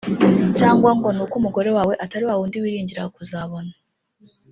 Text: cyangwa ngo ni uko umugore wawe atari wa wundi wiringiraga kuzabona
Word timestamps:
cyangwa 0.57 0.89
ngo 0.97 1.07
ni 1.15 1.21
uko 1.25 1.35
umugore 1.41 1.69
wawe 1.77 1.93
atari 2.03 2.23
wa 2.27 2.35
wundi 2.39 2.57
wiringiraga 2.63 3.13
kuzabona 3.17 3.71